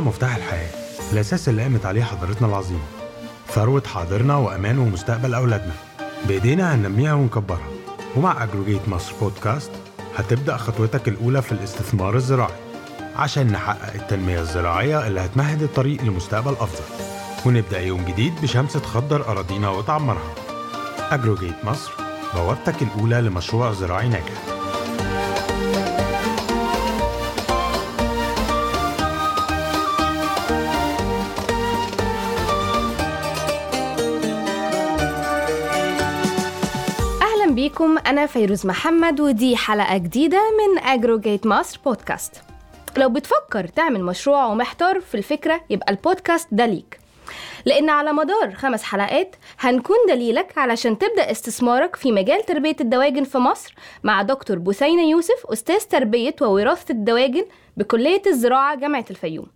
[0.00, 0.70] مفتاح الحياة.
[1.12, 2.84] الأساس اللي قامت عليه حضارتنا العظيمة
[3.48, 5.72] ثروة حاضرنا وأمان ومستقبل أولادنا.
[6.28, 7.68] بإيدينا هننميها ونكبرها.
[8.16, 9.70] ومع أجروجيت مصر بودكاست
[10.16, 12.54] هتبدأ خطوتك الأولى في الاستثمار الزراعي.
[13.16, 16.84] عشان نحقق التنمية الزراعية اللي هتمهد الطريق لمستقبل أفضل.
[17.46, 20.34] ونبدأ يوم جديد بشمس تخضر أراضينا وتعمرها.
[21.10, 21.92] أجروجيت مصر
[22.34, 24.55] بوابتك الأولى لمشروع زراعي ناجح.
[37.76, 42.34] بيكم أنا فيروز محمد ودي حلقة جديدة من أجروجيت مصر بودكاست
[42.96, 46.98] لو بتفكر تعمل مشروع ومحتار في الفكرة يبقى البودكاست ده ليك.
[47.64, 53.38] لأن على مدار خمس حلقات هنكون دليلك علشان تبدأ استثمارك في مجال تربية الدواجن في
[53.38, 57.44] مصر مع دكتور بثينة يوسف أستاذ تربية ووراثة الدواجن
[57.76, 59.46] بكلية الزراعة جامعة الفيوم.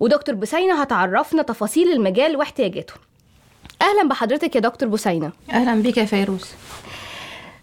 [0.00, 2.94] ودكتور بثينة هتعرفنا تفاصيل المجال واحتياجاته.
[3.82, 6.46] أهلا بحضرتك يا دكتور بثينة أهلا بيك يا فيروز.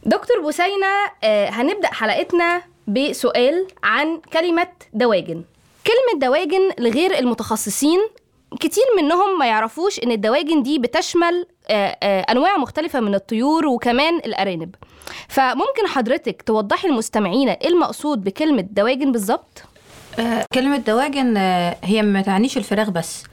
[0.05, 0.87] دكتور بثينة
[1.23, 5.43] آه، هنبدأ حلقتنا بسؤال عن كلمة دواجن.
[5.87, 7.99] كلمة دواجن لغير المتخصصين
[8.59, 14.15] كتير منهم ما يعرفوش إن الدواجن دي بتشمل آه، آه، أنواع مختلفة من الطيور وكمان
[14.17, 14.75] الأرانب.
[15.27, 19.63] فممكن حضرتك توضحي المستمعين إيه المقصود بكلمة دواجن بالظبط؟
[20.53, 21.37] كلمة دواجن
[21.83, 23.23] هي ما تعنيش الفراخ بس.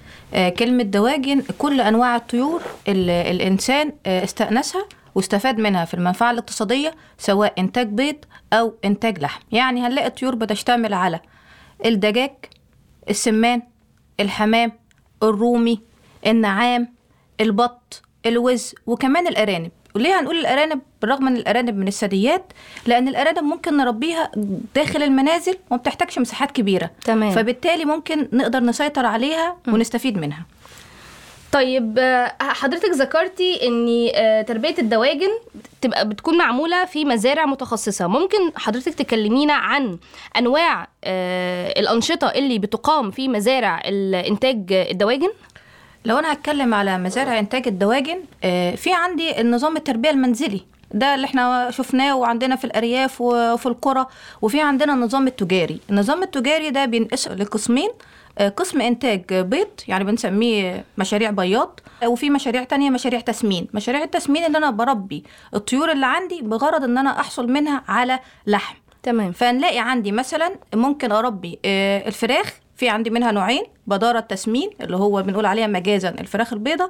[0.59, 4.85] كلمة دواجن كل أنواع الطيور الإنسان استأنسها
[5.19, 8.17] واستفاد منها في المنفعة الاقتصادية سواء إنتاج بيض
[8.53, 9.41] أو إنتاج لحم.
[9.53, 11.21] يعني هنلاقي الطيور بتشتمل على
[11.85, 12.31] الدجاج
[13.11, 13.63] السمان
[14.21, 14.73] الحمام
[15.23, 15.81] الرومي
[16.27, 16.89] النعام
[17.41, 19.71] البط الوز وكمان الأرانب.
[19.95, 22.53] وليه هنقول الأرانب بالرغم من الأرانب من الثدييات؟
[22.87, 24.31] لأن الأرانب ممكن نربيها
[24.75, 26.91] داخل المنازل وما بتحتاجش مساحات كبيرة.
[27.05, 27.31] تمام.
[27.31, 30.47] فبالتالي ممكن نقدر نسيطر عليها ونستفيد منها.
[31.53, 35.31] طيب آه، حضرتك ذكرتي إن آه، تربية الدواجن
[35.81, 38.07] تبقى بتكون معمولة في مزارع متخصصة.
[38.07, 39.99] ممكن حضرتك تكلمينا عن
[40.37, 45.31] أنواع آه، الأنشطة اللي بتقام في مزارع الإنتاج الدواجن؟
[46.05, 48.21] لو أنا هتكلم على مزارع إنتاج الدواجن
[48.77, 50.61] في عندي النظام التربية المنزلي.
[50.95, 54.07] ده اللي إحنا شفناه وعندنا في الأرياف وفي القرى.
[54.43, 55.81] وفي عندنا النظام التجاري.
[55.91, 57.89] النظام التجاري ده بينقسم لقسمين.
[58.39, 61.81] آه، قسم إنتاج بيض يعني بنسميه مشاريع بياض.
[62.03, 63.67] آه، وفي مشاريع تانية مشاريع تسمين.
[63.75, 68.77] مشاريع التسمين ان أنا بربي الطيور اللي عندي بغرض إن أنا أحصل منها على لحم.
[69.03, 69.33] تمام.
[69.33, 75.23] فنلاقي عندي مثلا ممكن أربي آه، الفراخ في عندي منها نوعين بدارة التسمين اللي هو
[75.23, 76.89] بنقول عليها مجازا الفراخ البيضة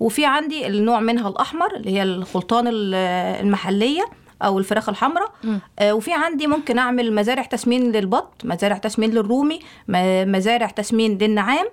[0.00, 2.94] وفي عندي النوع منها الأحمر اللي هي الخلطان ال-
[3.44, 4.02] المحلية
[4.42, 5.32] أو الفراخ الحمراء.
[5.78, 9.60] آه، وفي عندي ممكن أعمل مزارع تسمين للبط مزارع تسمين للرومي
[10.24, 11.66] مزارع تسمين للنعام.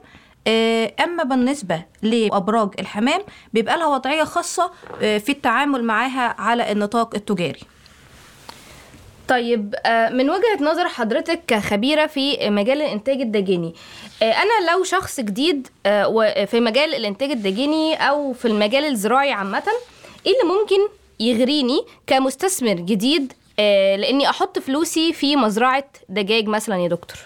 [0.48, 3.22] آه، أما بالنسبة لأبراج الحمام
[3.54, 7.60] بيبقى لها وضعية خاصة آه، في التعامل معاها على النطاق التجاري.
[9.28, 13.74] طيب آه، من وجهة نظر حضرتك كخبيرة في مجال الإنتاج الداجيني
[14.22, 19.64] آه، أنا لو شخص جديد آه، في مجال الإنتاج الداجيني أو في المجال الزراعي عامة
[20.26, 20.78] إيه اللي ممكن
[21.20, 23.34] يغريني كمستثمر جديد
[23.98, 27.18] لإني أحط فلوسي في مزرعة دجاج مثلا يا دكتور؟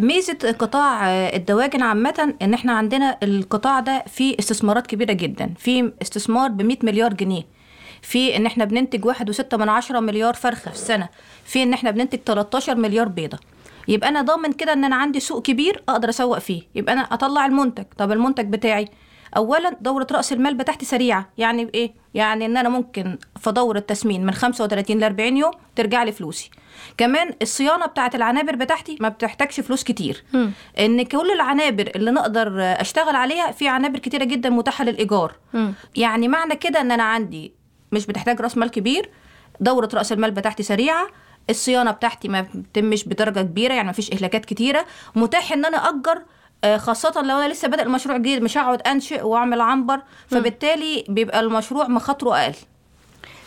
[0.00, 6.48] ميزة قطاع الدواجن عامة إن إحنا عندنا القطاع ده فيه استثمارات كبيرة جدا في استثمار
[6.48, 7.42] ب 100 مليار جنيه.
[8.02, 11.08] في إن إحنا بننتج واحد وستة من عشرة مليار فرخة في السنة
[11.44, 13.38] في إن إحنا بننتج 13 مليار بيضة.
[13.88, 16.62] يبقى أنا ضامن كده إن أنا عندي سوق كبير أقدر أسوق فيه.
[16.74, 17.84] يبقى أنا أطلع المنتج.
[17.98, 18.88] طب المنتج بتاعي؟
[19.36, 21.28] اولا دورة رأس المال بتاعتي سريعة.
[21.38, 26.02] يعني بايه يعني إن أنا ممكن في دورة تسمين من 35 ل 40 يوم ترجع
[26.02, 26.50] لي فلوسي.
[26.96, 30.24] كمان الصيانة بتاعت العنابر بتاعتي ما بتحتاجش فلوس كتير.
[30.32, 30.52] مم.
[30.78, 35.34] إن كل العنابر اللي نقدر أشتغل عليها في عنابر كتيرة جدا متاحة للإيجار.
[35.52, 35.74] مم.
[35.96, 37.59] يعني معنى كده إن أنا عندي
[37.92, 39.10] مش بتحتاج راس مال كبير
[39.60, 41.06] دورة رأس المال بتاعتي سريعة
[41.50, 44.84] الصيانة بتاعتي ما بتتمش بدرجة كبيرة يعني ما فيش إهلاكات كتيرة.
[45.16, 46.22] متاح إن أنا أجر
[46.64, 50.00] آه، خاصة لو أنا لسه بادئ المشروع جديد مش هقعد أنشئ وأعمل عنبر.
[50.28, 52.54] فبالتالي بيبقى المشروع مخاطره أقل.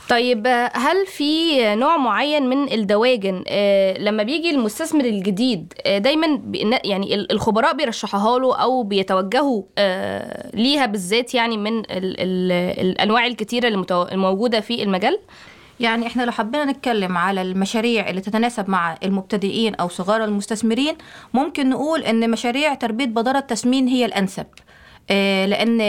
[0.09, 6.41] طيب هل في نوع معين من الدواجن آه، لما بيجي المستثمر الجديد آه، دايما
[6.83, 12.51] يعني ال- الخبراء بيرشحوها له أو بيتوجهوا آه، ليها بالذات يعني من ال ال
[12.85, 15.19] الأنواع الكتيرة الموجودة في المجال؟
[15.79, 20.95] يعني إحنا لو حبينا نتكلم على المشاريع اللي تتناسب مع المبتدئين أو صغار المستثمرين
[21.33, 24.45] ممكن نقول إن مشاريع تربيه بداره التسمين هي الأنسب
[25.49, 25.81] لأن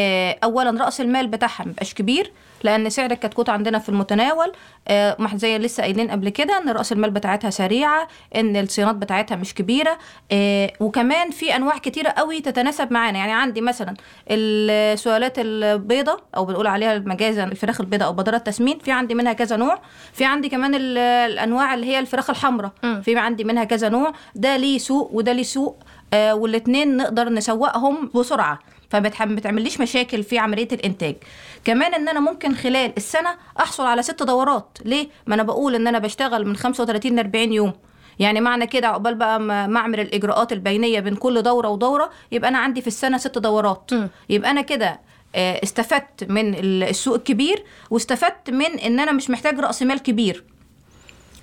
[0.45, 2.33] اولا رأس المال بتاعها مبقاش كبير
[2.65, 4.53] لأن سعر الكتكوت عندنا في المتناول
[4.89, 9.55] آه، زي لسه قايلين قبل كده إن رأس المال بتاعتها سريعة إن الصيانات بتاعتها مش
[9.55, 9.99] كبيرة
[10.33, 13.19] آه، وكمان في أنواع كتيرة قوي تتناسب معانا.
[13.19, 13.95] يعني عندي مثلا
[14.31, 19.57] السلالات البيضة أو بنقول عليها مجازا الفراخ البيضاء أو بدرة التسمين في عندي منها كذا
[19.57, 19.79] نوع.
[20.13, 22.73] في عندي كمان ال- الأنواع اللي هي الفراخ الحمراء.
[23.03, 24.13] في عندي منها كذا نوع.
[24.35, 25.83] ده ليه سوق وده ليه سوق
[26.15, 28.59] آه والاثنين نقدر نسوقهم بسرعة.
[28.95, 31.17] فما بتعمليش مشاكل في عملية الإنتاج.
[31.65, 33.31] كمان إن أنا ممكن خلال السنة
[33.61, 34.79] أحصل على ست دورات.
[34.85, 37.73] ليه؟ ما أنا بقول إن أنا بشتغل من 35 ل 40 يوم.
[38.19, 42.59] يعني معنى كده عقبال بقى ما أعمل الإجراءات البينية بين كل دورة ودورة يبقى أنا
[42.59, 43.91] عندي في السنة ست دورات.
[43.93, 44.09] مم.
[44.31, 45.01] يبقى أنا كده
[45.35, 50.45] آه، استفدت من ال- السوق الكبير واستفدت من إن أنا مش محتاج رأس مال كبير.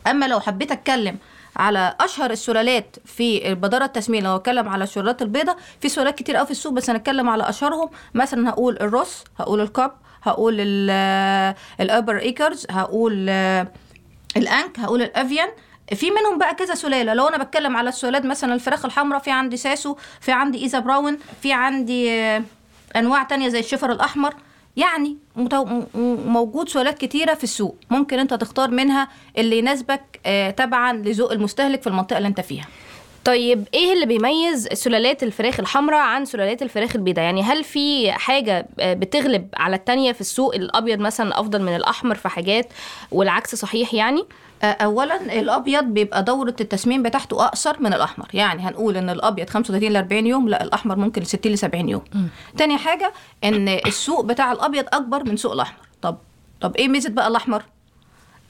[0.08, 1.18] أما لو حبيت أتكلم
[1.56, 6.46] على أشهر السلالات في البداره التسمين لو اتكلم على السلالات البيضاء في سلالات كتير قوي
[6.46, 7.90] في السوق بس هنتكلم على أشهرهم.
[8.14, 9.92] مثلا هقول الروس هقول الكاب
[10.24, 13.68] هقول ال- الأربور إيكرز هقول آه،
[14.38, 15.48] الأنك هقول الأفيان.
[15.96, 17.14] في منهم بقى كذا سلالة.
[17.14, 21.18] لو أنا بتكلم على السلالات مثلا الفراخ الحمراء في عندي ساسو في عندي إيزا براون
[21.42, 22.42] في عندي آه،
[22.96, 24.34] أنواع تانية زي الشيفر الأحمر.
[24.78, 25.18] يعني
[26.26, 27.76] موجود سلالات كتيرة في السوق.
[27.90, 29.08] ممكن انت تختار منها
[29.38, 32.68] اللي يناسبك آه، تبعا لذوق المستهلك في المنطقة اللي انت فيها.
[33.26, 38.68] طيب إيه اللي بيميز سلالات الفراخ الحمراء عن سلالات الفراخ البيضاء؟ يعني هل في حاجة
[38.80, 42.70] آه، بتغلب على التانية في السوق؟ الأبيض مثلا أفضل من الأحمر في حاجات
[43.12, 44.24] والعكس صحيح يعني؟
[44.64, 48.28] آه، اولا الأبيض بيبقى دورة التسمين بتاعته أقصر من الأحمر.
[48.34, 52.02] يعني هنقول إن الأبيض 35 ل 40 يوم لا الأحمر ممكن 60 ل 70 يوم.
[52.58, 53.14] تاني حاجة
[53.44, 55.80] إن السوق بتاع الأبيض أكبر من سوق الأحمر.
[56.02, 56.18] طب
[56.62, 57.64] طب إيه ميزة بقى الأحمر؟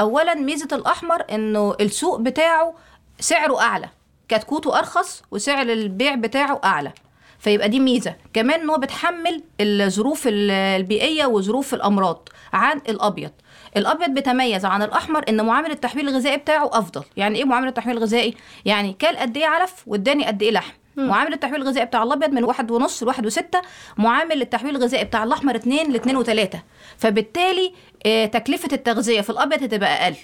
[0.01, 2.73] اولا ميزة الأحمر إنه السوق بتاعه
[3.19, 3.89] سعره أعلى.
[4.31, 6.91] كتكوته أرخص وسعر البيع بتاعه أعلى.
[7.39, 8.15] فيبقى دي ميزة.
[8.33, 13.31] كمان إن هو بتحمل الظروف ال- البيئية وظروف الأمراض عن الأبيض.
[13.77, 17.03] الأبيض بيتميز عن الأحمر إن معامل التحويل الغذائي بتاعه أفضل.
[17.17, 18.35] يعني إيه معامل التحويل الغذائي؟
[18.65, 20.71] يعني كل قد إيه علف واداني قد إيه لحم.
[20.97, 23.61] معامل التحويل الغذائي بتاع الأبيض من واحد ونص لواحد وستة
[23.97, 26.61] معامل التحويل الغذائي بتاع الأحمر اتنين لاتنين وتلاتة.
[26.97, 27.73] فبالتالي
[28.05, 30.15] آه، تكلفة التغذية في الأبيض هتبقى أقل.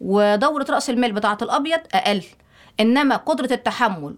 [0.00, 2.22] ودورة رأس المال بتاعة الأبيض أقل.
[2.80, 4.14] إنما قدرة التحمل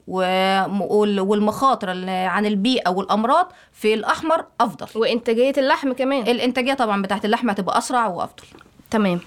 [1.20, 4.86] والمخاطر ال- عن البيئة والأمراض في الأحمر أفضل.
[5.00, 6.22] وإنتاجية اللحم كمان.
[6.22, 8.44] الإنتاجية طبعا بتاعت اللحمة هتبقى أسرع وأفضل.
[8.90, 9.20] تمام.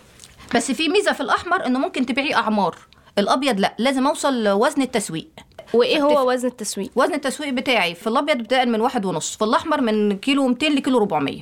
[0.55, 2.75] بس في ميزة في الأحمر إنه ممكن تبيعيه أعمار.
[3.19, 5.27] الأبيض لأ لازم أوصل لوزن التسويق.
[5.73, 6.01] وإيه.
[6.03, 10.17] هو وزن التسويق؟ وزن التسويق بتاعي في الأبيض بتاعي من واحد ونص في الأحمر من
[10.17, 11.41] كيلو 200 لكيلو 400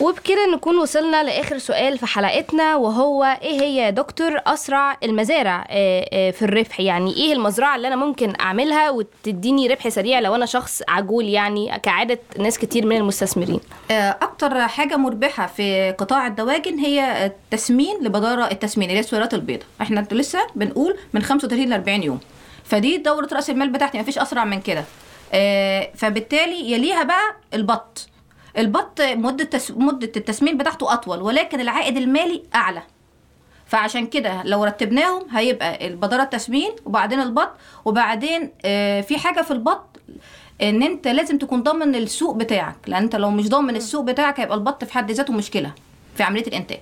[0.00, 6.08] وبكده نكون وصلنا لآخر سؤال في حلقتنا وهو إيه هي يا دكتور أسرع المزارع؟ آه،
[6.12, 10.46] آه، في الربح يعني إيه المزرعة اللي أنا ممكن أعملها وتديني ربح سريع لو أنا
[10.46, 13.60] شخص عجول يعني كعاده ناس كتير من المستثمرين؟
[13.90, 19.66] آه، أكتر حاجة مربحة في قطاع الدواجن هي التسمين لبدارة التسمين اللي هي السلالات البيضاء.
[19.82, 22.20] إحنا لسه بنقول من 35 ل 40 يوم.
[22.64, 24.84] فدي دورة رأس المال بتاعتي مفيش أسرع من كده.
[25.94, 28.06] فبالتالي يليها بقى البط.
[28.60, 29.70] البط مدة تس...
[29.70, 32.82] مدة التسمين بتاعته أطول ولكن العائد المالي أعلى.
[33.66, 37.50] فعشان كده لو رتبناهم هيبقى البداره التسمين وبعدين البط
[37.84, 40.00] وبعدين آه، في حاجة في البط
[40.62, 42.76] إن أنت لازم تكون ضامن السوق بتاعك.
[42.86, 45.72] لأن أنت لو مش ضامن السوق بتاعك هيبقى البط في حد ذاته مشكلة
[46.16, 46.80] في عملية الإنتاج.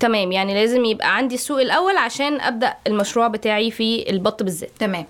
[0.00, 4.70] تمام يعني لازم يبقى عندي السوق الأول عشان أبدأ المشروع بتاعي في البط بالذات.
[4.78, 5.06] تمام.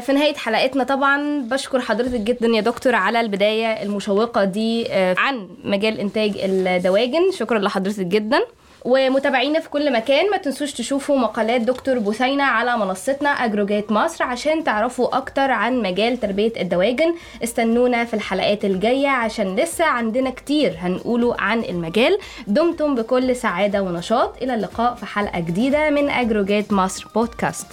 [0.00, 5.48] في نهاية حلقتنا طبعا بشكر حضرتك جدا يا دكتور على البداية المشوقة دي آه، عن
[5.64, 7.32] مجال إنتاج الدواجن.
[7.32, 8.40] شكرا لحضرتك جدا.
[8.84, 14.64] ومتابعينا في كل مكان ما تنسوش تشوفوا مقالات دكتور بوسينة على منصتنا أجروجيت مصر عشان
[14.64, 17.14] تعرفوا أكتر عن مجال تربية الدواجن.
[17.44, 22.18] استنونا في الحلقات الجاية عشان لسه عندنا كتير هنقوله عن المجال.
[22.46, 24.42] دمتم بكل سعادة ونشاط.
[24.42, 27.66] إلى اللقاء في حلقة جديدة من أجروجيت مصر بودكاست.